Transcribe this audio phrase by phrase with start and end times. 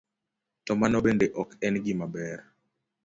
[0.65, 2.39] To mano bende ok en gima ber.